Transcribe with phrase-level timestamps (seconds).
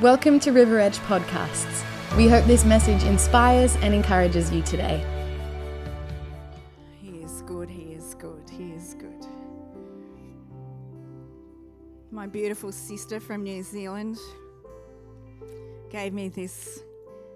[0.00, 1.84] Welcome to River Edge Podcasts.
[2.16, 5.04] We hope this message inspires and encourages you today.
[7.02, 9.26] He is good, He is good, He is good.
[12.10, 14.16] My beautiful sister from New Zealand
[15.90, 16.80] gave me this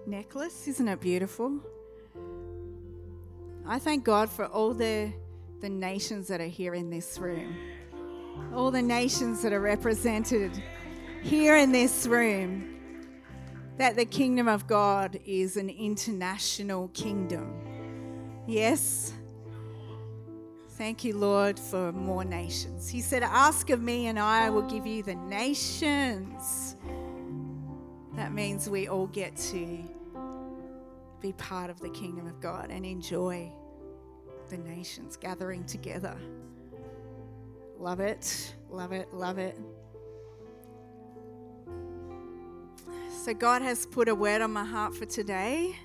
[0.07, 0.67] necklace.
[0.67, 1.59] Isn't it beautiful?
[3.67, 5.13] I thank God for all the,
[5.61, 7.55] the nations that are here in this room,
[8.55, 10.51] all the nations that are represented
[11.25, 12.75] here in this room
[13.77, 17.51] that the kingdom of God is an international kingdom.
[18.45, 19.11] Yes.
[20.77, 22.87] Thank you, Lord, for more nations.
[22.87, 26.75] He said, Ask of me, and I will give you the nations.
[28.13, 29.83] That means we all get to
[31.21, 33.51] be part of the kingdom of God and enjoy
[34.49, 36.15] the nations gathering together.
[37.79, 39.57] Love it, love it, love it.
[43.25, 45.75] So, God has put a word on my heart for today,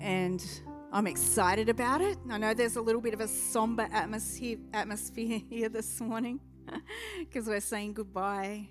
[0.00, 0.42] and
[0.90, 2.16] I'm excited about it.
[2.30, 6.40] I know there's a little bit of a somber atmosphere, atmosphere here this morning
[7.18, 8.68] because we're saying goodbye,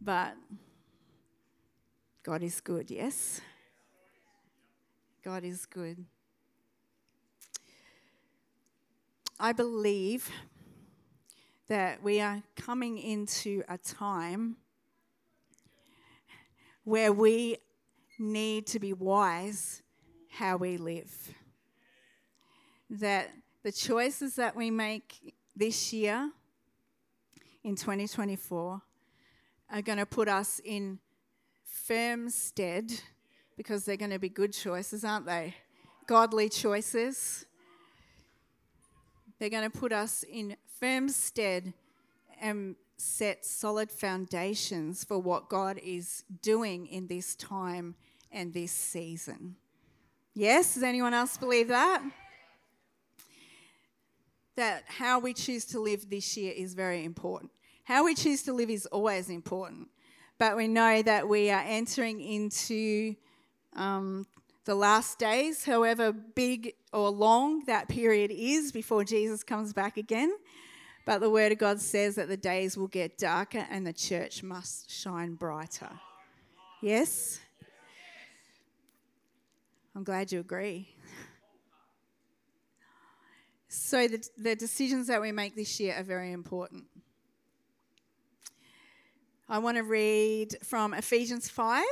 [0.00, 0.34] but
[2.24, 3.40] God is good, yes?
[5.24, 6.04] God is good.
[9.38, 10.28] I believe
[11.68, 14.56] that we are coming into a time
[16.88, 17.58] where we
[18.18, 19.82] need to be wise
[20.30, 21.34] how we live.
[22.88, 23.30] That
[23.62, 26.30] the choices that we make this year
[27.62, 28.80] in 2024
[29.70, 30.98] are going to put us in
[31.62, 32.90] firm stead
[33.58, 35.54] because they're going to be good choices, aren't they?
[36.06, 37.44] Godly choices.
[39.38, 41.74] They're going to put us in firm stead
[42.40, 47.94] and set solid foundations for what God is doing in this time
[48.30, 49.56] and this season.
[50.34, 52.02] Yes, does anyone else believe that?
[54.56, 57.52] That how we choose to live this year is very important.
[57.84, 59.88] How we choose to live is always important.
[60.38, 63.14] But we know that we are entering into
[63.74, 64.26] um,
[64.64, 70.32] the last days, however big or long that period is before Jesus comes back again.
[71.08, 74.42] But the Word of God says that the days will get darker and the church
[74.42, 75.88] must shine brighter.
[76.82, 77.40] Yes?
[79.96, 80.94] I'm glad you agree.
[83.68, 86.84] So, the, the decisions that we make this year are very important.
[89.48, 91.84] I want to read from Ephesians 5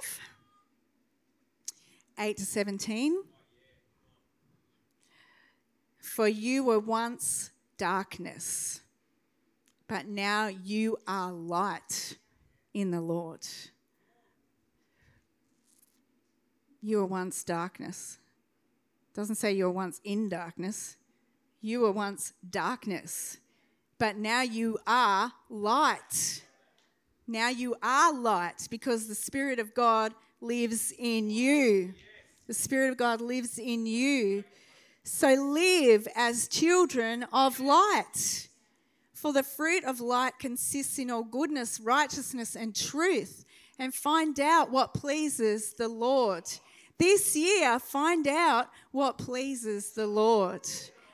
[2.18, 3.22] 8 to 17.
[6.02, 8.82] For you were once darkness
[9.88, 12.16] but now you are light
[12.74, 13.46] in the Lord.
[16.82, 18.18] You were once darkness.
[19.14, 20.96] Doesn't say you were once in darkness.
[21.60, 23.38] You were once darkness,
[23.98, 26.42] but now you are light.
[27.26, 31.94] Now you are light because the Spirit of God lives in you.
[32.46, 34.44] The Spirit of God lives in you.
[35.02, 38.48] So live as children of light.
[39.16, 43.46] For the fruit of light consists in all goodness, righteousness, and truth.
[43.78, 46.44] And find out what pleases the Lord.
[46.98, 50.68] This year, find out what pleases the Lord.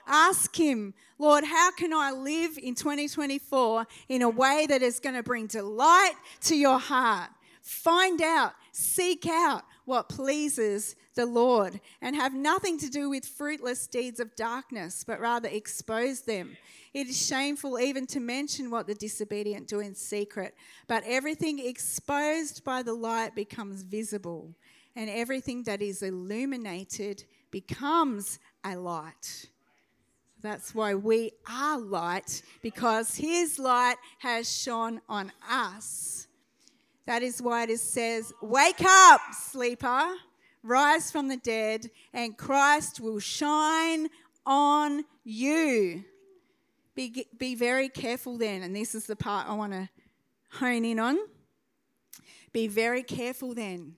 [0.04, 5.14] Ask Him, Lord, how can I live in 2024 in a way that is going
[5.14, 7.30] to bring delight to your heart?
[7.62, 13.86] Find out, seek out what pleases the Lord, and have nothing to do with fruitless
[13.86, 16.56] deeds of darkness, but rather expose them.
[16.94, 20.54] It is shameful even to mention what the disobedient do in secret,
[20.86, 24.54] but everything exposed by the light becomes visible,
[24.94, 29.48] and everything that is illuminated becomes a light.
[30.42, 36.26] That's why we are light, because His light has shone on us.
[37.06, 40.14] That is why it says, Wake up, sleeper,
[40.62, 44.08] rise from the dead, and Christ will shine
[44.46, 46.04] on you.
[46.94, 49.88] Be, be very careful then, and this is the part I want to
[50.52, 51.18] hone in on.
[52.52, 53.96] Be very careful then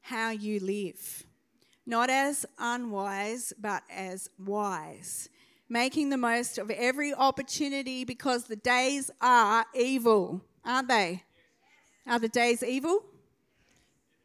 [0.00, 1.26] how you live,
[1.84, 5.28] not as unwise, but as wise,
[5.68, 11.24] making the most of every opportunity because the days are evil, aren't they?
[12.06, 13.04] Are the days evil?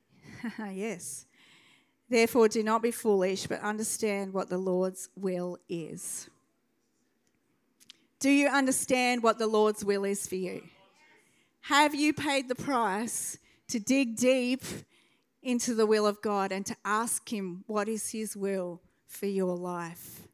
[0.71, 1.25] yes.
[2.09, 6.29] Therefore, do not be foolish, but understand what the Lord's will is.
[8.19, 10.61] Do you understand what the Lord's will is for you?
[11.61, 13.37] Have you paid the price
[13.69, 14.63] to dig deep
[15.41, 19.55] into the will of God and to ask Him what is His will for your
[19.55, 20.27] life?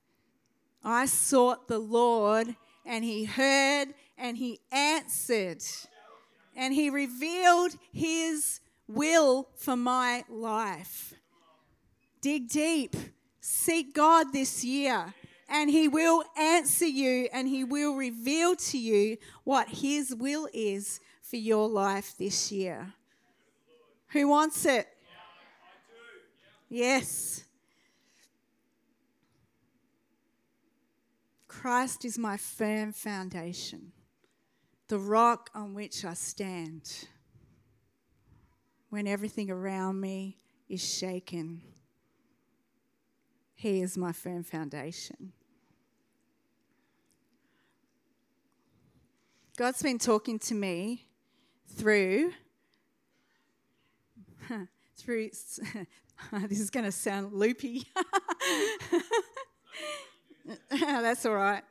[0.84, 2.56] I sought the Lord
[2.86, 5.64] and He heard and He answered
[6.58, 11.14] and He revealed His will for my life.
[12.20, 12.98] Dig deep,
[13.40, 15.14] seek God this year
[15.50, 21.00] and He will answer you and He will reveal to you what His will is
[21.22, 22.94] for your life this year.
[24.10, 24.88] Who wants it?
[26.70, 27.46] Yes.
[31.48, 33.92] Christ is my firm foundation,
[34.88, 37.08] the rock on which I stand
[38.90, 40.38] when everything around me
[40.70, 41.62] is shaken.
[43.56, 45.34] He is my firm foundation.
[49.58, 51.08] God's been talking to me
[51.68, 52.32] through
[54.98, 55.30] through
[56.48, 57.88] this is going to sound loopy.
[60.70, 61.64] That's all right.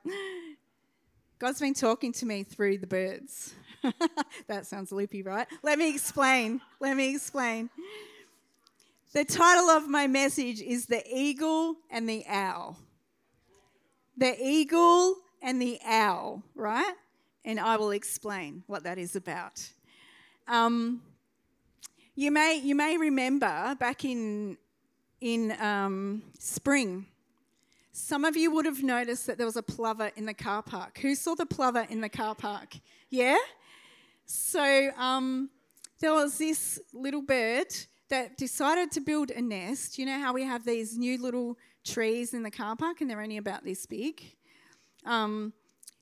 [1.38, 3.54] God's been talking to me through the birds.
[4.46, 5.46] that sounds loopy, right?
[5.62, 6.62] Let me explain.
[6.80, 7.68] Let me explain.
[9.12, 12.78] The title of my message is The Eagle and the Owl.
[14.16, 16.94] The Eagle and the Owl, right?
[17.44, 19.68] And I will explain what that is about.
[20.48, 21.02] Um,
[22.14, 24.56] you may you may remember back in
[25.20, 27.04] in um, spring,
[27.96, 30.98] some of you would have noticed that there was a plover in the car park.
[30.98, 32.76] Who saw the plover in the car park?
[33.08, 33.38] Yeah.
[34.26, 35.48] So um,
[36.00, 37.68] there was this little bird
[38.10, 39.98] that decided to build a nest.
[39.98, 43.22] You know how we have these new little trees in the car park, and they're
[43.22, 44.22] only about this big.
[45.06, 45.54] Um,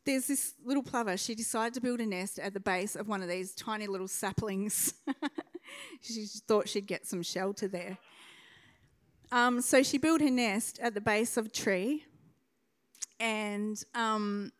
[0.04, 1.16] there's this little plover.
[1.16, 4.08] She decided to build a nest at the base of one of these tiny little
[4.08, 4.94] saplings.
[6.00, 7.98] she thought she'd get some shelter there.
[9.34, 12.04] Um, so she built her nest at the base of a tree,
[13.18, 14.52] and um,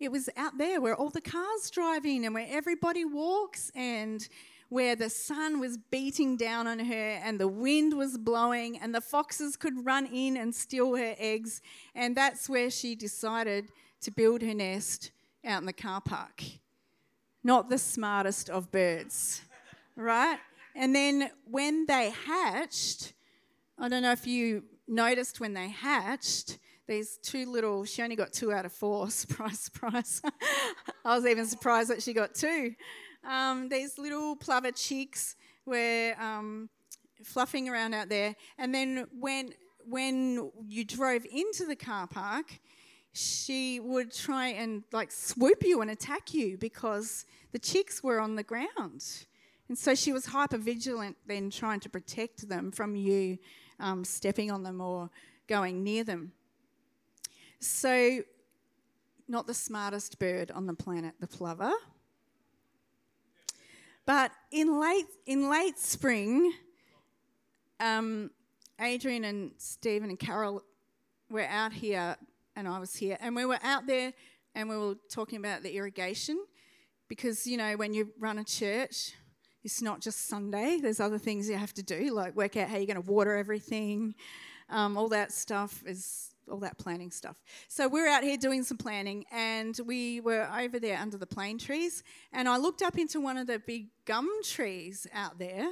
[0.00, 4.28] it was out there where all the cars drive in and where everybody walks and
[4.70, 9.00] where the sun was beating down on her and the wind was blowing and the
[9.00, 11.62] foxes could run in and steal her eggs.
[11.94, 13.68] And that's where she decided
[14.00, 15.12] to build her nest
[15.44, 16.42] out in the car park.
[17.44, 19.42] Not the smartest of birds,
[19.94, 20.40] right?
[20.74, 23.12] And then when they hatched,
[23.80, 26.58] I don't know if you noticed when they hatched,
[26.88, 29.08] these two little, she only got two out of four.
[29.10, 30.22] Surprise, surprise.
[31.04, 32.74] I was even surprised that she got two.
[33.28, 36.70] Um, these little plover chicks were um,
[37.22, 38.34] fluffing around out there.
[38.56, 39.50] And then when,
[39.84, 42.58] when you drove into the car park,
[43.12, 48.34] she would try and like swoop you and attack you because the chicks were on
[48.34, 49.04] the ground.
[49.68, 53.38] And so she was hyper vigilant then trying to protect them from you
[53.80, 55.10] um, stepping on them or
[55.46, 56.32] going near them.
[57.60, 58.20] So,
[59.26, 61.72] not the smartest bird on the planet, the plover.
[64.06, 66.52] But in late, in late spring,
[67.78, 68.30] um,
[68.80, 70.62] Adrian and Stephen and Carol
[71.30, 72.16] were out here,
[72.56, 74.14] and I was here, and we were out there
[74.54, 76.36] and we were talking about the irrigation
[77.06, 79.12] because, you know, when you run a church,
[79.68, 82.78] it's not just Sunday, there's other things you have to do, like work out how
[82.78, 84.14] you're going to water everything.
[84.70, 87.36] Um, all that stuff is all that planning stuff.
[87.68, 91.58] So we're out here doing some planning, and we were over there under the plane
[91.58, 95.68] trees, and I looked up into one of the big gum trees out there,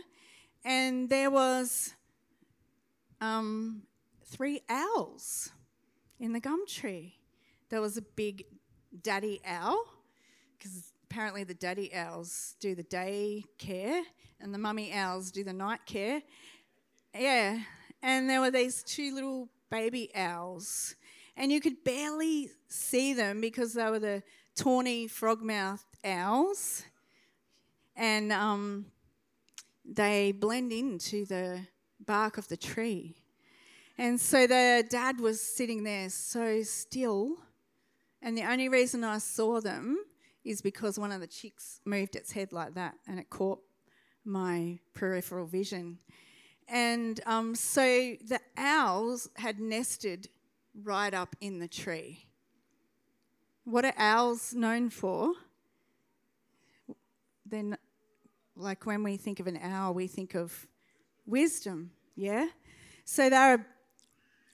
[0.63, 1.95] and there was
[3.23, 3.81] um,
[4.27, 5.53] three owls
[6.21, 7.15] in the gum tree.
[7.71, 8.45] There was a big
[9.03, 9.83] daddy owl,
[10.59, 14.03] because apparently the daddy owls do the day care
[14.41, 16.23] and the mummy owls do the night care.
[17.15, 17.61] Yeah,
[18.03, 20.95] and there were these two little baby owls,
[21.37, 24.23] and you could barely see them because they were the
[24.55, 26.83] tawny frog-mouthed owls,
[27.97, 28.87] and um,
[29.85, 31.61] they blend into the
[32.05, 33.17] bark of the tree.
[33.97, 37.37] And so the dad was sitting there so still,
[38.21, 39.99] and the only reason I saw them
[40.47, 43.59] is because one of the chicks moved its head like that and it caught
[44.25, 45.99] my peripheral vision.
[46.69, 50.29] And um, so the owls had nested
[50.83, 52.27] right up in the tree.
[53.65, 55.33] What are owls known for?
[57.45, 57.77] Then,
[58.57, 60.67] like when we think of an owl, we think of
[61.27, 62.47] wisdom, yeah?
[63.05, 63.67] So they're a,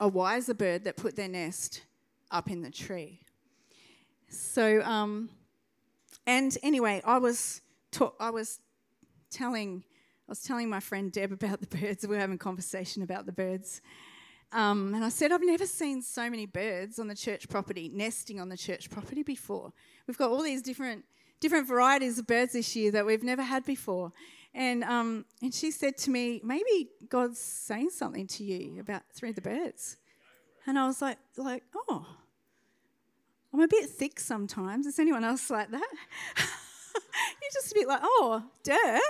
[0.01, 1.83] a wiser bird that put their nest
[2.31, 3.21] up in the tree.
[4.29, 5.29] So, um,
[6.27, 7.61] and anyway, I was
[7.91, 8.61] ta- I was
[9.31, 9.85] telling
[10.29, 12.07] I was telling my friend Deb about the birds.
[12.07, 13.81] We were having a conversation about the birds.
[14.53, 18.39] Um, and I said, I've never seen so many birds on the church property, nesting
[18.39, 19.73] on the church property before.
[20.07, 21.05] We've got all these different
[21.41, 24.13] different varieties of birds this year that we've never had before.
[24.55, 29.33] And um, and she said to me, maybe God's saying something to you about through
[29.33, 29.97] the birds.
[30.67, 32.07] And I was like, like, oh,
[33.53, 34.87] I'm a bit thick sometimes.
[34.87, 35.89] Is anyone else like that?
[36.37, 39.01] You're just a bit like, oh, duh.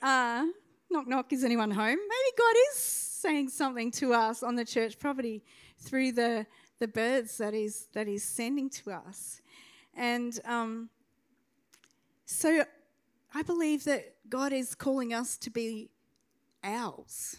[0.00, 0.46] Uh,
[0.90, 1.96] knock, knock, is anyone home?
[1.96, 5.42] Maybe God is saying something to us on the church property
[5.78, 6.46] through the,
[6.78, 9.40] the birds that he's, that he's sending to us.
[9.96, 10.88] And um,
[12.26, 12.64] so
[13.34, 15.90] I believe that God is calling us to be
[16.62, 17.36] owls.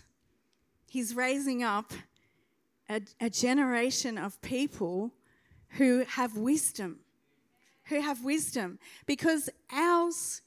[0.90, 1.94] He's raising up
[2.90, 5.14] a, a generation of people
[5.78, 7.00] who have wisdom,
[7.86, 10.42] who have wisdom, because owls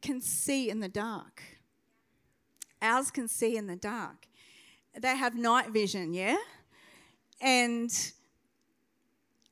[0.00, 1.42] can see in the dark.
[2.80, 4.26] Owls can see in the dark.
[4.98, 6.36] They have night vision, yeah?
[7.40, 7.90] And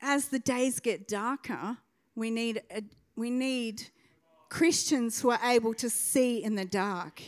[0.01, 1.77] as the days get darker,
[2.15, 2.83] we need, a,
[3.15, 3.83] we need
[4.49, 7.21] Christians who are able to see in the dark.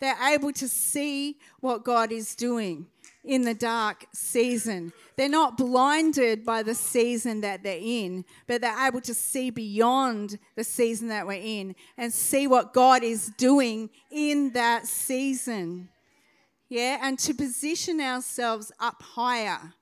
[0.00, 2.86] They're able to see what God is doing
[3.24, 4.92] in the dark season.
[5.16, 10.38] They're not blinded by the season that they're in, but they're able to see beyond
[10.56, 15.88] the season that we're in and see what God is doing in that season.
[16.68, 19.74] Yeah, and to position ourselves up higher.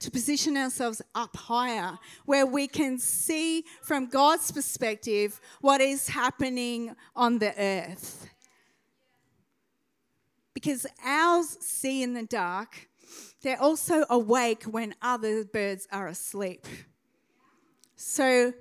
[0.00, 6.94] To position ourselves up higher, where we can see from God's perspective what is happening
[7.16, 8.28] on the earth
[10.54, 12.88] because owls see in the dark.
[13.42, 16.64] They're also awake when other birds are asleep.
[17.96, 18.54] So,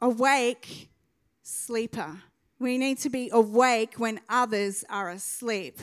[0.00, 0.88] awake,
[1.42, 2.22] sleeper.
[2.58, 5.80] We need to be awake when others are asleep.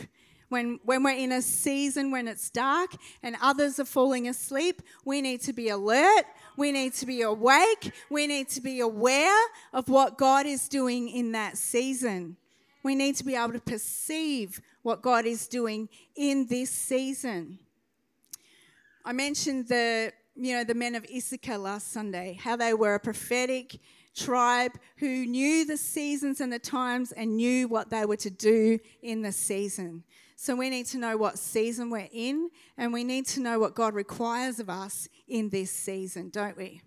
[0.49, 2.91] When, when we're in a season when it's dark
[3.23, 6.25] and others are falling asleep, we need to be alert.
[6.57, 7.93] We need to be awake.
[8.09, 12.35] We need to be aware of what God is doing in that season.
[12.83, 17.59] We need to be able to perceive what God is doing in this season.
[19.05, 22.99] I mentioned the you know the men of Issachar last Sunday, how they were a
[22.99, 23.79] prophetic
[24.15, 28.79] tribe who knew the seasons and the times and knew what they were to do
[29.01, 30.03] in the season.
[30.35, 33.75] So we need to know what season we're in and we need to know what
[33.75, 36.81] God requires of us in this season, don't we?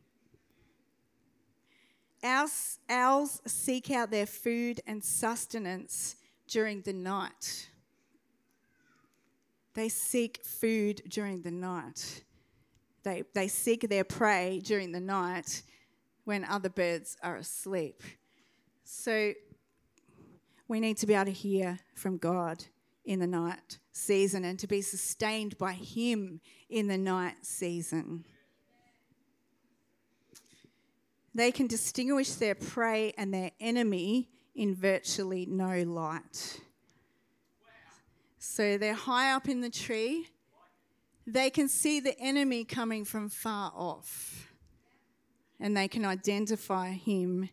[2.25, 6.17] Owls, owls seek out their food and sustenance
[6.49, 7.69] during the night.
[9.75, 12.25] They seek food during the night.
[13.03, 15.63] They, they seek their prey during the night
[16.25, 18.03] when other birds are asleep.
[18.85, 19.35] So
[20.67, 22.65] we need to be able to hear from God
[23.05, 26.41] in the night season and to be sustained by Him
[26.71, 28.25] in the night season.
[31.35, 36.61] They can distinguish their prey and their enemy in virtually no light.
[38.39, 40.29] So they're high up in the tree.
[41.27, 44.53] They can see the enemy coming from far off.
[45.59, 47.49] And they can identify him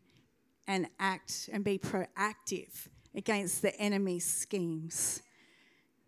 [0.67, 5.21] and act and be proactive against the enemy's schemes.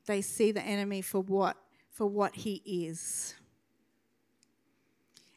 [0.05, 1.57] They see the enemy for what
[1.91, 3.35] for what he is.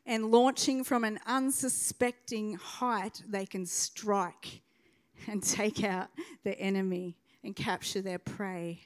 [0.07, 4.63] And launching from an unsuspecting height, they can strike
[5.27, 6.09] and take out
[6.45, 8.83] the enemy and capture their prey.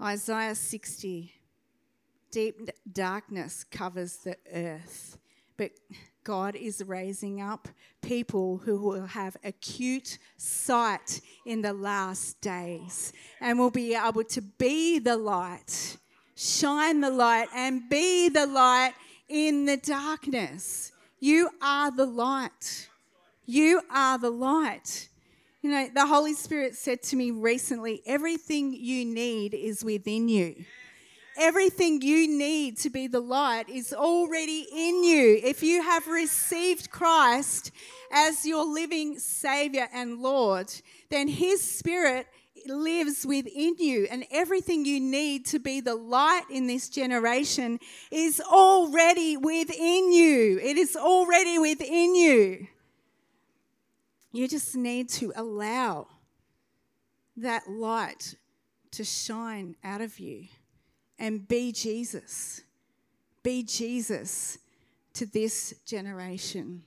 [0.00, 1.32] Isaiah 60
[2.30, 5.18] Deep darkness covers the earth,
[5.56, 5.70] but
[6.24, 7.68] God is raising up
[8.02, 14.42] people who will have acute sight in the last days and will be able to
[14.42, 15.96] be the light,
[16.34, 18.94] shine the light, and be the light
[19.28, 20.92] in the darkness.
[21.20, 22.88] You are the light.
[23.46, 25.08] You are the light.
[25.62, 30.64] You know, the Holy Spirit said to me recently everything you need is within you.
[31.36, 35.40] Everything you need to be the light is already in you.
[35.42, 37.72] If you have received Christ
[38.12, 40.72] as your living Savior and Lord,
[41.10, 42.26] then His Spirit
[42.66, 47.78] lives within you, and everything you need to be the light in this generation
[48.10, 50.58] is already within you.
[50.62, 52.66] It is already within you.
[54.32, 56.08] You just need to allow
[57.36, 58.34] that light
[58.92, 60.46] to shine out of you
[61.18, 62.62] and be Jesus.
[63.42, 64.58] Be Jesus
[65.14, 66.82] to this generation.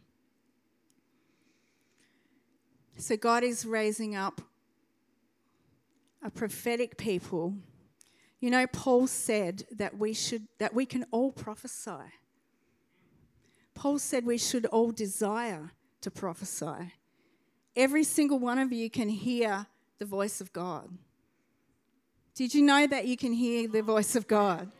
[2.97, 4.41] So God is raising up
[6.23, 7.55] a prophetic people.
[8.39, 12.11] You know, Paul said that we should that we can all prophesy.
[13.73, 15.71] Paul said we should all desire
[16.01, 16.93] to prophesy.
[17.75, 19.67] Every single one of you can hear
[19.99, 20.89] the voice of God.
[22.33, 24.71] Did you know that you can hear the voice of God?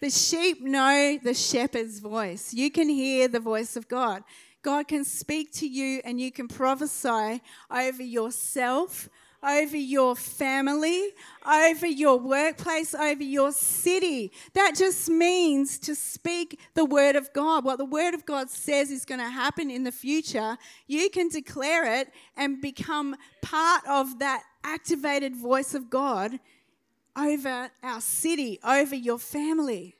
[0.00, 2.52] The sheep know the shepherd's voice.
[2.52, 4.22] You can hear the voice of God.
[4.62, 9.08] God can speak to you and you can prophesy over yourself,
[9.44, 11.10] over your family,
[11.46, 14.32] over your workplace, over your city.
[14.54, 17.64] That just means to speak the word of God.
[17.64, 21.28] What the word of God says is going to happen in the future, you can
[21.28, 26.38] declare it and become part of that activated voice of God
[27.16, 29.96] over our city, over your family.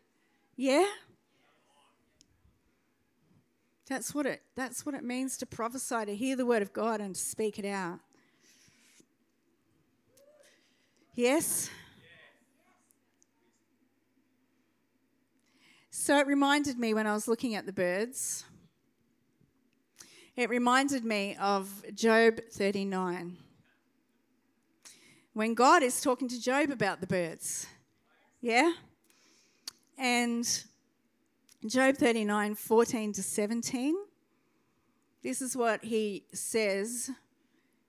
[0.57, 0.87] Yeah?
[3.89, 7.01] That's what it that's what it means to prophesy, to hear the word of God
[7.01, 8.01] and to speak it out.
[11.15, 11.71] Yes?
[15.91, 18.45] So it reminded me when I was looking at the birds,
[20.35, 23.37] it reminded me of Job 39.
[25.35, 27.67] When God is talking to Job about the birds.
[28.41, 28.73] Yeah?
[29.97, 30.45] And
[31.65, 33.95] Job 39 14 to 17.
[35.23, 37.11] This is what he says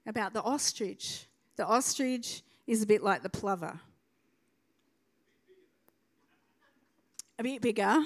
[0.05, 1.25] about the ostrich.
[1.55, 3.79] The ostrich is a bit like the plover.
[7.38, 8.05] A bit bigger,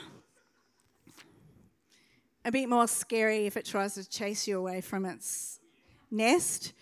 [2.43, 5.59] a bit more scary if it tries to chase you away from its
[6.09, 6.73] nest.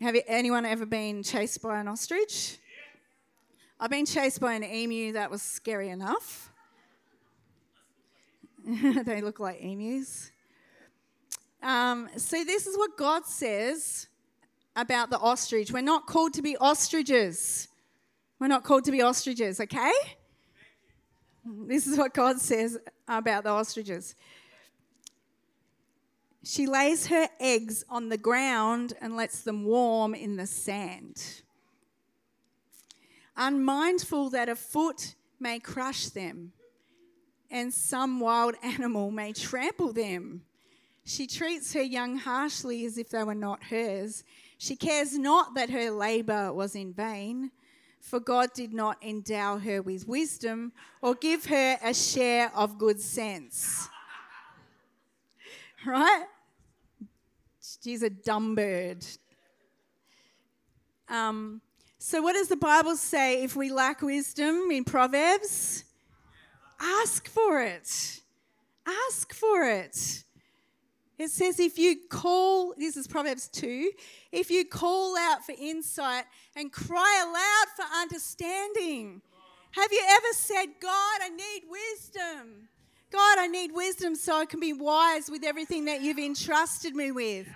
[0.00, 2.58] Have you, anyone ever been chased by an ostrich?
[3.78, 6.50] I've been chased by an emu, that was scary enough.
[8.66, 10.30] they look like emus.
[11.62, 14.08] Um, so, this is what God says
[14.76, 15.70] about the ostrich.
[15.70, 17.68] We're not called to be ostriches.
[18.38, 19.92] We're not called to be ostriches, okay?
[21.44, 24.14] This is what God says about the ostriches.
[26.44, 31.42] She lays her eggs on the ground and lets them warm in the sand.
[33.36, 36.52] Unmindful that a foot may crush them
[37.52, 40.42] and some wild animal may trample them.
[41.04, 44.24] She treats her young harshly as if they were not hers
[44.62, 47.50] she cares not that her labor was in vain,
[47.98, 50.70] for God did not endow her with wisdom
[51.00, 53.88] or give her a share of good sense.
[55.84, 56.26] Right?
[57.82, 59.04] She's a dumb bird.
[61.08, 61.60] Um,
[61.98, 65.82] so, what does the Bible say if we lack wisdom in Proverbs?
[66.80, 68.20] Ask for it.
[68.86, 70.22] Ask for it.
[71.22, 73.92] It says, if you call, this is Proverbs 2,
[74.32, 76.24] if you call out for insight
[76.56, 79.22] and cry aloud for understanding.
[79.70, 82.68] Have you ever said, God, I need wisdom?
[83.12, 87.12] God, I need wisdom so I can be wise with everything that you've entrusted me
[87.12, 87.46] with.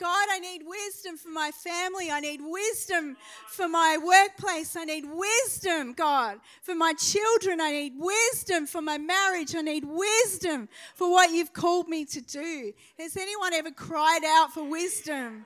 [0.00, 2.10] God, I need wisdom for my family.
[2.10, 4.74] I need wisdom for my workplace.
[4.74, 7.60] I need wisdom, God, for my children.
[7.60, 9.54] I need wisdom for my marriage.
[9.54, 12.72] I need wisdom for what you've called me to do.
[12.98, 15.44] Has anyone ever cried out for wisdom?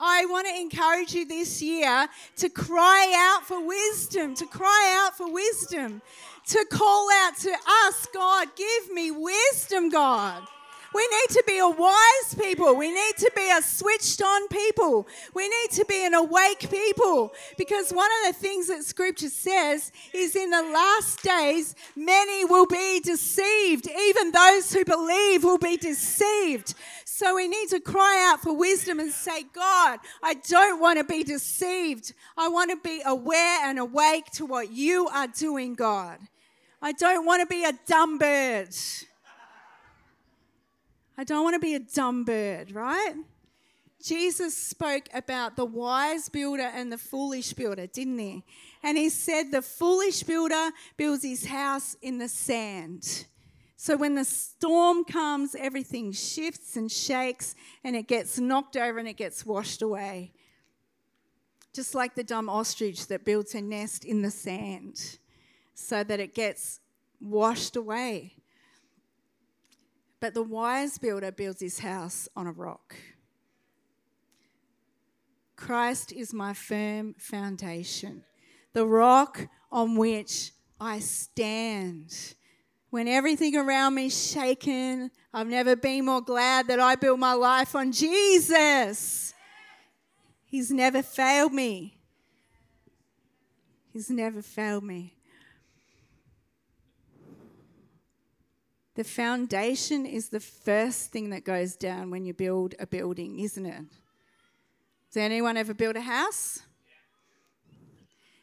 [0.00, 5.16] I want to encourage you this year to cry out for wisdom, to cry out
[5.16, 6.02] for wisdom,
[6.46, 7.54] to call out to
[7.86, 10.42] us, God, give me wisdom, God.
[10.92, 12.74] We need to be a wise people.
[12.74, 15.06] We need to be a switched on people.
[15.34, 17.32] We need to be an awake people.
[17.56, 22.66] Because one of the things that scripture says is in the last days, many will
[22.66, 23.88] be deceived.
[23.88, 26.74] Even those who believe will be deceived.
[27.04, 31.04] So we need to cry out for wisdom and say, God, I don't want to
[31.04, 32.14] be deceived.
[32.36, 36.18] I want to be aware and awake to what you are doing, God.
[36.82, 38.74] I don't want to be a dumb bird.
[41.20, 43.12] I don't want to be a dumb bird, right?
[44.02, 48.42] Jesus spoke about the wise builder and the foolish builder, didn't he?
[48.82, 53.26] And he said the foolish builder builds his house in the sand.
[53.76, 57.54] So when the storm comes, everything shifts and shakes
[57.84, 60.32] and it gets knocked over and it gets washed away.
[61.74, 65.18] Just like the dumb ostrich that builds her nest in the sand
[65.74, 66.80] so that it gets
[67.20, 68.39] washed away.
[70.20, 72.94] But the wise builder builds his house on a rock.
[75.56, 78.24] Christ is my firm foundation,
[78.72, 82.34] the rock on which I stand.
[82.90, 87.34] When everything around me is shaken, I've never been more glad that I built my
[87.34, 89.32] life on Jesus.
[90.44, 91.98] He's never failed me.
[93.92, 95.14] He's never failed me.
[99.00, 103.64] The foundation is the first thing that goes down when you build a building, isn't
[103.64, 103.84] it?
[105.08, 106.60] Does anyone ever build a house?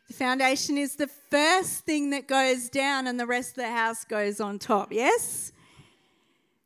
[0.08, 4.04] The foundation is the first thing that goes down, and the rest of the house
[4.04, 5.52] goes on top, yes?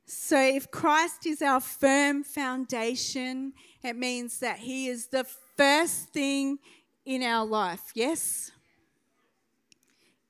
[0.06, 3.52] So, if Christ is our firm foundation,
[3.84, 5.26] it means that He is the
[5.58, 6.60] first thing
[7.04, 8.52] in our life, yes?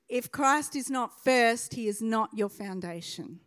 [0.08, 3.38] If Christ is not first, He is not your foundation.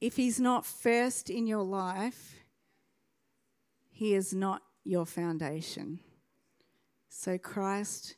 [0.00, 2.44] If He's not first in your life,
[3.90, 6.00] He is not your foundation.
[7.08, 8.16] So, Christ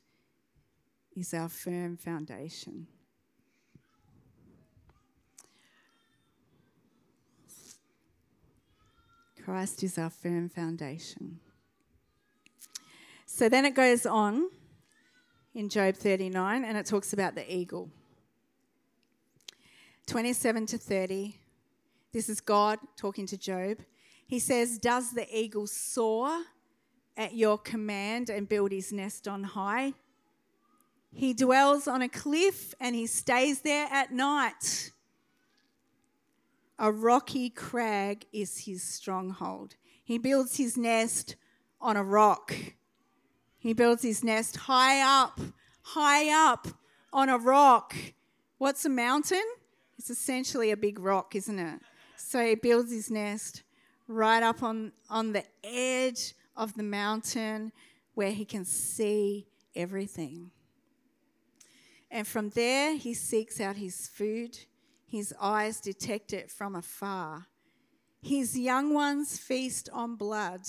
[1.16, 2.86] is our firm foundation.
[9.44, 11.40] Christ is our firm foundation.
[13.26, 14.50] So then it goes on
[15.54, 17.90] in Job 39 and it talks about the eagle.
[20.06, 21.39] 27 to 30.
[22.12, 23.78] This is God talking to Job.
[24.26, 26.42] He says, Does the eagle soar
[27.16, 29.94] at your command and build his nest on high?
[31.12, 34.92] He dwells on a cliff and he stays there at night.
[36.78, 39.76] A rocky crag is his stronghold.
[40.02, 41.36] He builds his nest
[41.80, 42.54] on a rock.
[43.58, 45.40] He builds his nest high up,
[45.82, 46.66] high up
[47.12, 47.94] on a rock.
[48.58, 49.44] What's a mountain?
[49.98, 51.80] It's essentially a big rock, isn't it?
[52.20, 53.62] So he builds his nest
[54.06, 57.72] right up on, on the edge of the mountain
[58.14, 60.50] where he can see everything.
[62.11, 64.59] And from there, he seeks out his food
[65.11, 67.48] his eyes detect it from afar.
[68.22, 70.61] His young ones feast on blood,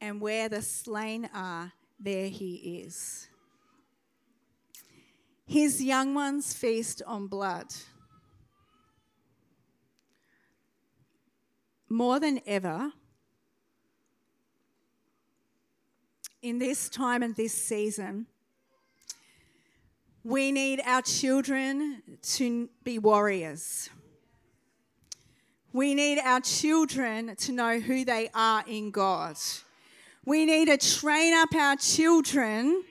[0.00, 3.26] and where the slain are, there he is.
[5.44, 7.66] His young ones feast on blood.
[11.92, 12.90] More than ever,
[16.40, 18.24] in this time and this season,
[20.24, 23.90] we need our children to be warriors.
[25.74, 29.36] We need our children to know who they are in God.
[30.24, 32.84] We need to train up our children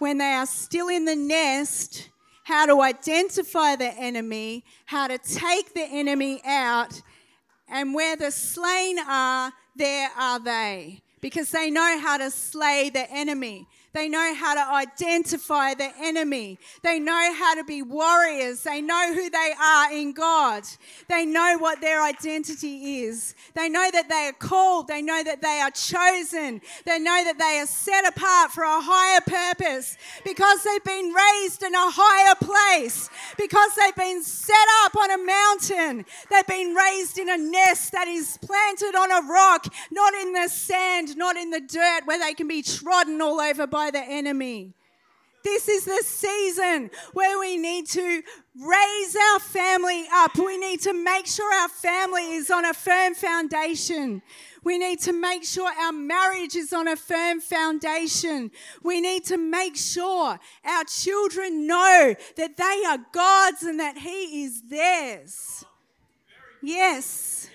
[0.00, 2.08] when they are still in the nest
[2.42, 7.00] how to identify the enemy, how to take the enemy out,
[7.70, 11.00] and where the slain are, there are they.
[11.20, 13.66] Because they know how to slay the enemy.
[13.92, 16.58] They know how to identify the enemy.
[16.82, 18.62] They know how to be warriors.
[18.62, 20.62] They know who they are in God.
[21.08, 23.34] They know what their identity is.
[23.54, 24.86] They know that they are called.
[24.86, 26.60] They know that they are chosen.
[26.84, 31.64] They know that they are set apart for a higher purpose because they've been raised
[31.64, 36.04] in a higher place, because they've been set up on a mountain.
[36.30, 40.48] They've been raised in a nest that is planted on a rock, not in the
[40.48, 44.04] sand, not in the dirt where they can be trodden all over by by the
[44.04, 44.74] enemy.
[45.42, 48.22] This is the season where we need to
[48.60, 50.36] raise our family up.
[50.36, 54.20] We need to make sure our family is on a firm foundation.
[54.64, 58.50] We need to make sure our marriage is on a firm foundation.
[58.82, 64.44] We need to make sure our children know that they are God's and that He
[64.44, 65.64] is theirs.
[66.62, 67.49] Yes.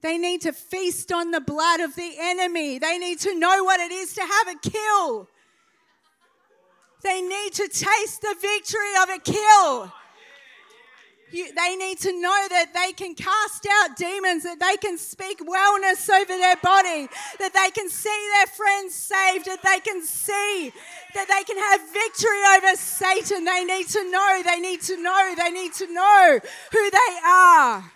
[0.00, 2.78] They need to feast on the blood of the enemy.
[2.78, 5.28] They need to know what it is to have a kill.
[7.02, 9.92] They need to taste the victory of a kill.
[11.30, 15.40] You, they need to know that they can cast out demons, that they can speak
[15.40, 17.06] wellness over their body,
[17.38, 20.72] that they can see their friends saved, that they can see
[21.14, 23.44] that they can have victory over Satan.
[23.44, 26.40] They need to know, they need to know, they need to know
[26.72, 27.92] who they are.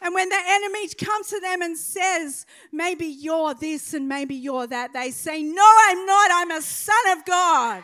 [0.00, 4.66] And when the enemy comes to them and says, maybe you're this and maybe you're
[4.66, 6.30] that, they say, No, I'm not.
[6.32, 7.82] I'm a son of God.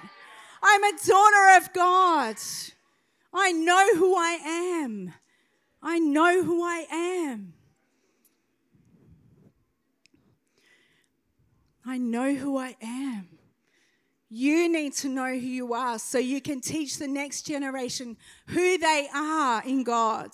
[0.63, 2.37] I'm a daughter of God.
[3.33, 5.13] I know who I am.
[5.83, 7.53] I know who I am.
[11.85, 13.29] I know who I am.
[14.31, 18.79] You need to know who you are so you can teach the next generation who
[18.79, 20.31] they are in God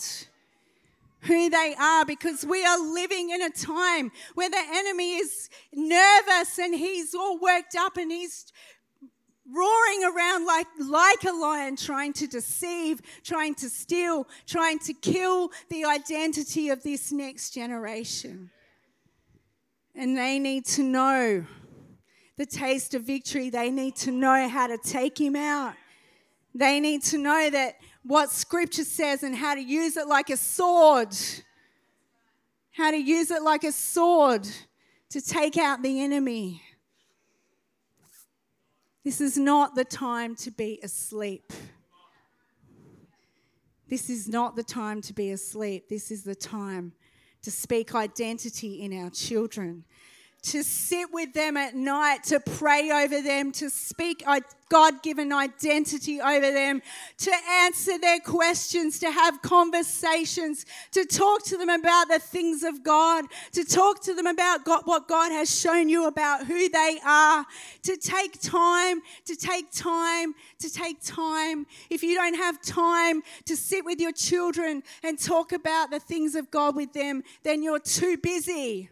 [1.23, 6.59] who they are because we are living in a time where the enemy is nervous
[6.59, 8.53] and he's all worked up and he's
[9.53, 15.51] roaring around like, like a lion, trying to deceive, trying to steal, trying to kill
[15.69, 18.51] the identity of this next generation.
[19.95, 21.45] And they need to know
[22.37, 23.51] the taste of victory.
[23.51, 25.75] They need to know how to take him out.
[26.55, 30.37] They need to know that what scripture says and how to use it like a
[30.37, 31.15] sword.
[32.73, 34.49] How to use it like a sword
[35.11, 36.63] to take out the enemy.
[39.05, 41.53] This is not the time to be asleep.
[43.89, 45.89] This is not the time to be asleep.
[45.89, 46.93] This is the time
[47.43, 49.85] to speak identity in our children,
[50.43, 54.25] to sit with them at night, to pray over them, to speak
[54.71, 56.81] God given identity over them,
[57.19, 62.83] to answer their questions, to have conversations, to talk to them about the things of
[62.85, 66.99] God, to talk to them about God, what God has shown you about who they
[67.05, 67.45] are,
[67.83, 71.67] to take time, to take time, to take time.
[71.91, 76.37] If you don't have time to sit with your children and talk about the things
[76.37, 78.89] of God with them, then you're too busy.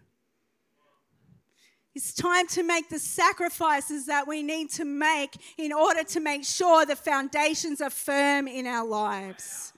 [1.98, 6.44] It's time to make the sacrifices that we need to make in order to make
[6.44, 9.72] sure the foundations are firm in our lives.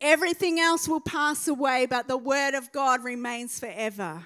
[0.00, 4.24] Everything else will pass away, but the Word of God remains forever.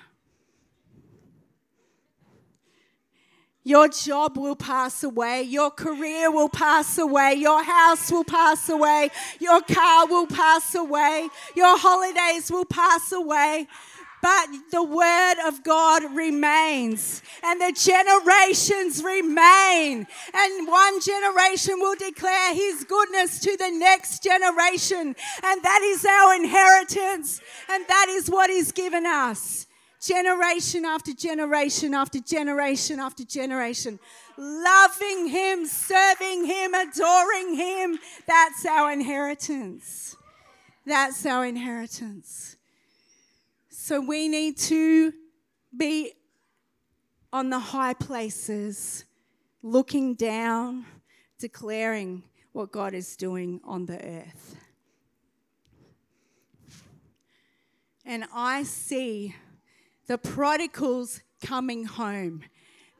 [3.64, 5.44] Your job will pass away.
[5.44, 7.36] Your career will pass away.
[7.38, 9.08] Your house will pass away.
[9.40, 11.28] Your car will pass away.
[11.56, 13.66] Your holidays will pass away
[14.22, 20.06] but the word of God remains and the generations remain.
[20.32, 25.16] And one generation will declare his goodness to the next generation.
[25.42, 27.40] And that is our inheritance.
[27.68, 29.66] And that is what he's given us.
[30.00, 33.98] Generation after generation after generation after generation.
[34.38, 37.98] Loving him, serving him, adoring him.
[38.28, 40.16] That's our inheritance.
[40.86, 42.56] That's our inheritance.
[43.84, 45.12] So we need to
[45.76, 46.12] be
[47.32, 49.06] on the high places,
[49.60, 50.86] looking down,
[51.40, 54.54] declaring what God is doing on the earth.
[58.04, 59.34] And I see
[60.06, 62.44] the prodigals coming home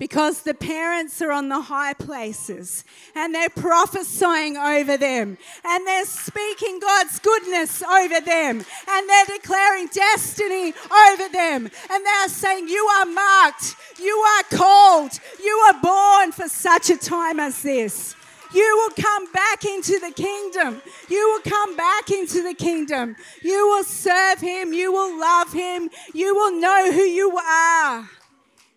[0.03, 2.83] because the parents are on the high places
[3.15, 9.87] and they're prophesying over them and they're speaking God's goodness over them and they're declaring
[9.87, 10.75] destiny
[11.07, 16.49] over them and they're saying, You are marked, you are called, you are born for
[16.49, 18.17] such a time as this.
[18.53, 20.83] You will come back into the kingdom.
[21.09, 23.15] You will come back into the kingdom.
[23.41, 24.73] You will serve Him.
[24.73, 25.88] You will love Him.
[26.12, 28.11] You will know who you are.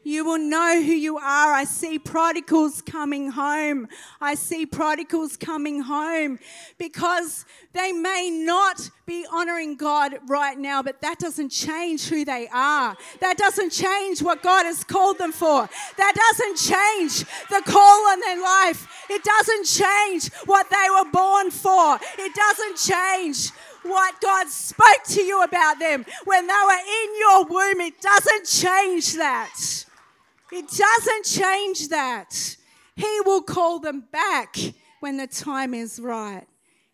[0.08, 1.52] You will know who you are.
[1.52, 3.88] I see prodigals coming home.
[4.22, 6.38] I see prodigals coming home
[6.78, 12.48] because they may not be honoring God right now, but that doesn't change who they
[12.54, 12.96] are.
[13.20, 15.68] That doesn't change what God has called them for.
[15.98, 18.88] That doesn't change the call on their life.
[19.10, 21.98] It doesn't change what they were born for.
[22.20, 23.50] It doesn't change
[23.82, 27.82] what God spoke to you about them when they were in your womb.
[27.82, 29.86] It doesn't change that.
[30.52, 32.58] It doesn't change that.
[32.96, 34.56] He will call them back
[35.00, 36.46] when the time is right.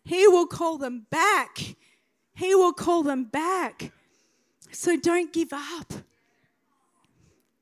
[0.04, 1.76] He will call them back.
[2.34, 3.92] He will call them back.
[4.72, 5.92] So don't give up.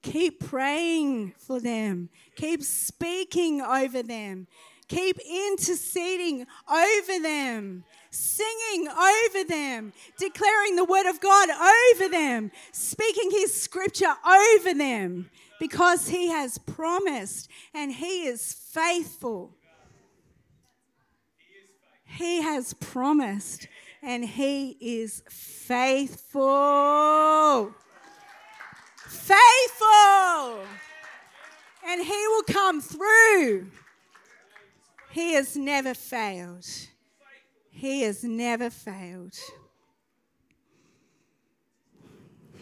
[0.02, 2.08] Keep praying for them.
[2.36, 4.46] Keep speaking over them.
[4.88, 13.30] Keep interceding over them, singing over them, declaring the word of God over them, speaking
[13.30, 19.54] his scripture over them because he has promised and he is faithful.
[22.04, 23.68] He has promised
[24.02, 26.42] and he is faithful.
[29.06, 30.64] Faithful.
[31.86, 33.66] And he will come through.
[35.12, 36.66] He has never failed.
[37.70, 39.36] He has never failed.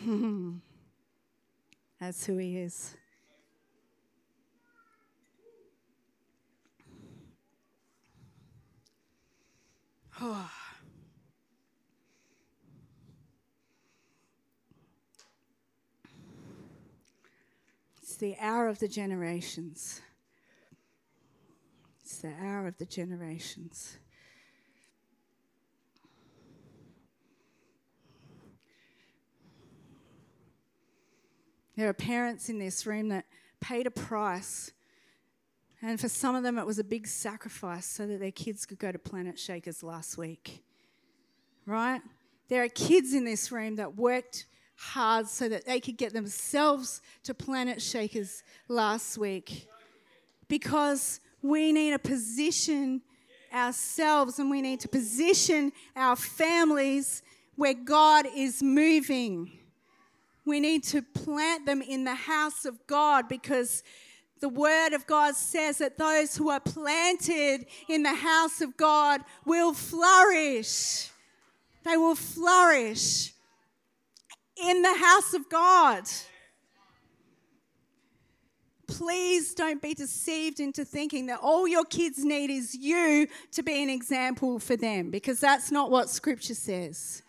[0.05, 0.59] Hmm.
[2.01, 2.97] That's who He is.
[10.21, 10.51] Oh.
[18.01, 20.01] It's the hour of the generations.
[22.03, 23.99] It's the hour of the generations.
[31.79, 33.25] There are parents in this room that
[33.61, 34.73] paid a price.
[35.81, 38.81] And for some of them, it was a big sacrifice so that their kids could
[38.81, 40.65] go to Planetshakers last week.
[41.67, 42.01] Right?
[42.49, 47.01] There are kids in this room that worked hard so that they could get themselves
[47.23, 49.69] to Planetshakers last week
[50.49, 53.03] because we need to position
[53.55, 57.23] ourselves and we need to position our families
[57.55, 59.58] where God is moving.
[60.49, 63.83] We need to plant them in the house of God because
[64.41, 69.21] the word of God says that those who are planted in the house of God
[69.45, 71.11] will flourish.
[71.85, 73.35] They will flourish
[74.57, 76.05] in the house of God.
[78.87, 83.83] Please don't be deceived into thinking that all your kids need is you to be
[83.83, 87.23] an example for them because that's not what scripture says.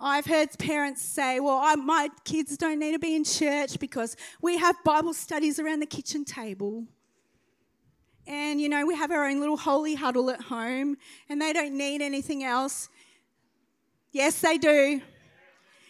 [0.00, 4.16] I've heard parents say, Well, I, my kids don't need to be in church because
[4.40, 6.84] we have Bible studies around the kitchen table.
[8.26, 11.76] And, you know, we have our own little holy huddle at home and they don't
[11.76, 12.90] need anything else.
[14.12, 15.00] Yes, they do.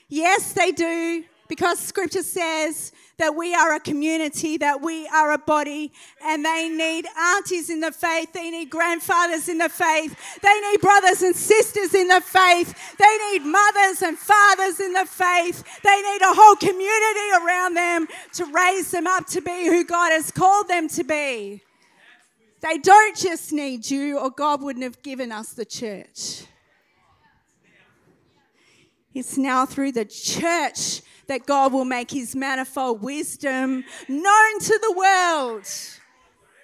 [0.09, 1.25] Yes, they do.
[1.49, 5.93] Because scripture says that we are a community, that we are a body,
[6.25, 10.81] and they need aunties in the faith, they need grandfathers in the faith, they need
[10.81, 16.01] brothers and sisters in the faith, they need mothers and fathers in the faith, they
[16.01, 20.31] need a whole community around them to raise them up to be who God has
[20.31, 21.63] called them to be.
[22.61, 26.45] They don't just need you, or God wouldn't have given us the church.
[29.19, 34.93] It's now through the church that God will make his manifold wisdom known to the
[34.97, 35.67] world,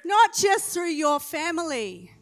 [0.05, 2.13] not just through your family.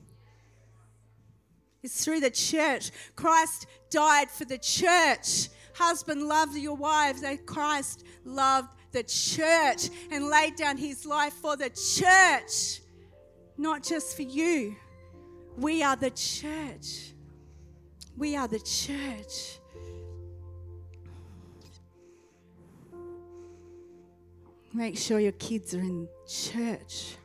[1.83, 2.93] It's through the church.
[3.15, 5.51] Christ died for the church.
[5.75, 7.23] Husband, love your wives.
[7.45, 12.81] Christ loved the church and laid down his life for the church,
[13.59, 14.77] not just for you.
[15.59, 17.13] We are the church.
[18.17, 19.59] We are the church.
[24.75, 27.17] Make sure your kids are in church.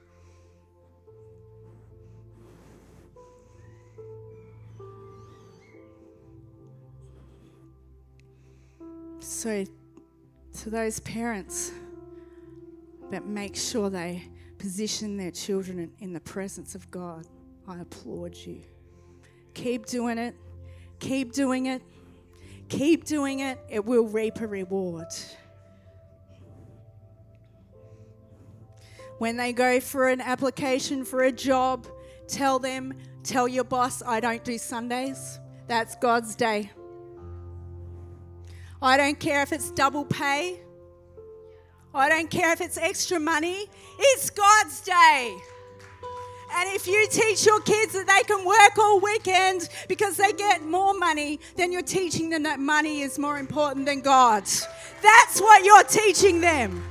[9.19, 9.65] So,
[10.61, 11.71] to those parents
[13.11, 17.27] that make sure they position their children in the presence of God,
[17.67, 18.61] I applaud you.
[19.53, 20.35] Keep doing it.
[20.99, 21.81] Keep doing it.
[22.69, 23.59] Keep doing it.
[23.69, 25.07] It will reap a reward.
[29.17, 31.87] When they go for an application for a job,
[32.27, 35.39] tell them, tell your boss, I don't do Sundays.
[35.67, 36.71] That's God's day.
[38.81, 40.59] I don't care if it's double pay.
[41.93, 43.65] I don't care if it's extra money.
[43.97, 45.35] It's God's day.
[46.53, 50.63] And if you teach your kids that they can work all weekend because they get
[50.63, 54.43] more money, then you're teaching them that money is more important than God.
[55.01, 56.83] That's what you're teaching them.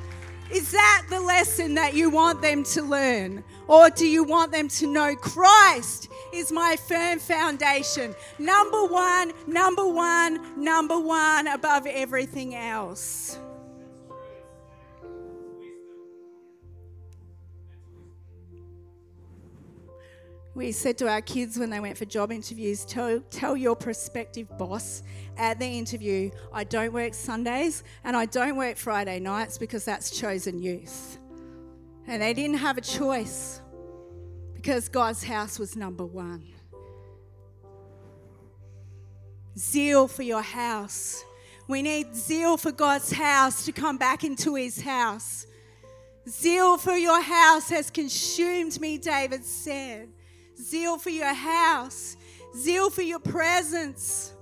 [0.50, 3.42] Is that the lesson that you want them to learn?
[3.68, 8.14] Or do you want them to know Christ is my firm foundation?
[8.38, 13.38] Number one, number one, number one above everything else.
[20.56, 24.48] We said to our kids when they went for job interviews tell, tell your prospective
[24.56, 25.02] boss
[25.36, 30.18] at the interview, I don't work Sundays and I don't work Friday nights because that's
[30.18, 31.18] chosen youth.
[32.06, 33.60] And they didn't have a choice
[34.54, 36.46] because God's house was number one.
[39.58, 41.22] Zeal for your house.
[41.68, 45.46] We need zeal for God's house to come back into his house.
[46.26, 50.08] Zeal for your house has consumed me, David said
[50.66, 52.16] zeal for your house,
[52.56, 54.32] zeal for your presence.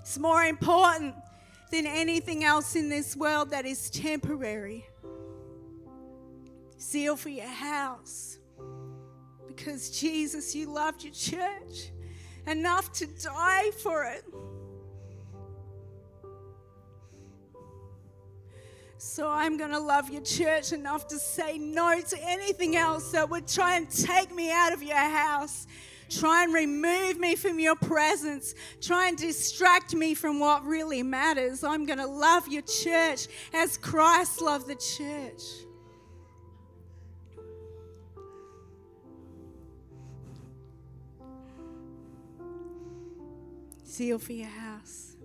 [0.00, 1.14] It's more important
[1.70, 4.86] than anything else in this world that is temporary.
[6.80, 8.38] Zeal for your house.
[9.46, 11.90] Because Jesus, you loved your church
[12.46, 14.22] enough to die for it.
[18.98, 23.28] So I'm going to love your church enough to say no to anything else that
[23.28, 25.66] would try and take me out of your house.
[26.08, 28.54] Try and remove me from your presence.
[28.80, 31.64] Try and distract me from what really matters.
[31.64, 35.42] I'm going to love your church as Christ loved the church.
[43.86, 45.15] Zeal for your house.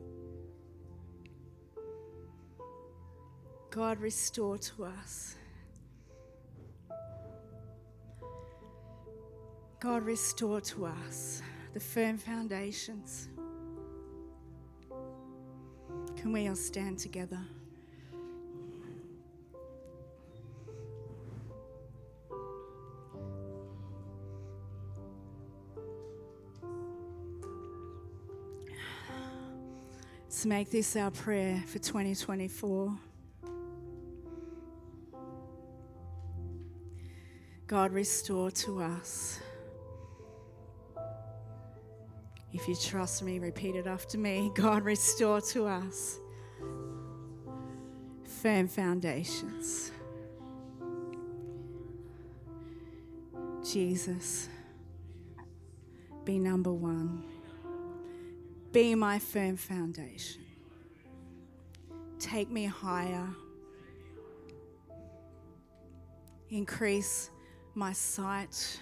[3.71, 5.37] God, restore to us.
[9.79, 11.41] God, restore to us
[11.73, 13.29] the firm foundations.
[16.17, 17.39] Can we all stand together?
[30.23, 33.10] Let's make this our prayer for 2024.
[37.71, 39.39] God, restore to us.
[42.51, 44.51] If you trust me, repeat it after me.
[44.55, 46.19] God, restore to us
[48.25, 49.93] firm foundations.
[53.63, 54.49] Jesus,
[56.25, 57.23] be number one.
[58.73, 60.41] Be my firm foundation.
[62.19, 63.29] Take me higher.
[66.49, 67.29] Increase
[67.75, 68.79] my sight.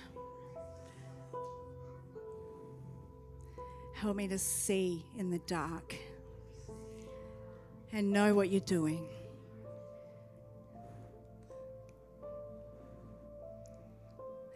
[3.93, 5.95] Help me to see in the dark
[7.91, 9.05] and know what you're doing.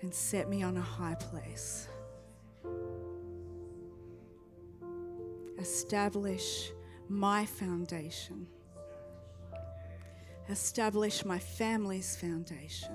[0.02, 1.88] And set me on a high place.
[5.60, 6.72] Establish
[7.08, 8.48] my foundation.
[10.50, 12.92] Establish my family's foundation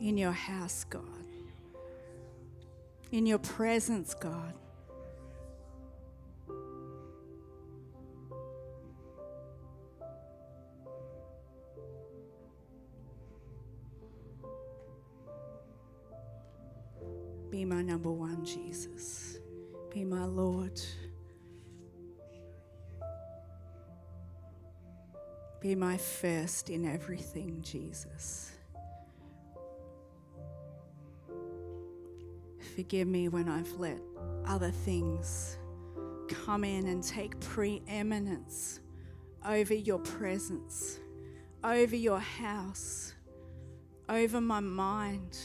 [0.00, 1.02] in your house, God.
[3.12, 4.54] In your presence, God.
[17.50, 19.38] Be my number one, Jesus.
[19.92, 20.80] Be my Lord.
[25.60, 28.52] Be my first in everything, Jesus.
[32.80, 33.98] Forgive me when I've let
[34.46, 35.58] other things
[36.30, 38.80] come in and take preeminence
[39.46, 40.98] over your presence,
[41.62, 43.12] over your house,
[44.08, 45.38] over my mind.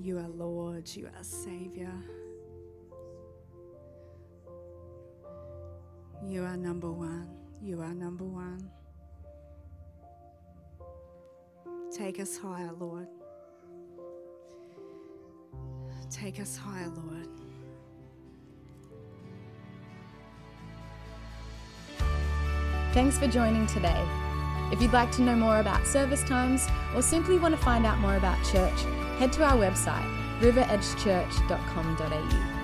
[0.00, 1.92] You are Lord, you are Savior.
[6.26, 7.47] You are number one.
[7.62, 8.68] You are number one.
[11.90, 13.08] Take us higher, Lord.
[16.10, 17.28] Take us higher, Lord.
[22.92, 24.06] Thanks for joining today.
[24.72, 27.98] If you'd like to know more about service times or simply want to find out
[27.98, 28.82] more about church,
[29.18, 30.04] head to our website,
[30.40, 32.57] riveredgechurch.com.au.